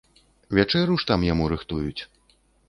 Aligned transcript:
Вячэру 0.59 0.95
ж 1.03 1.09
там 1.11 1.27
яму 1.33 1.51
рыхтуюць. 1.53 2.01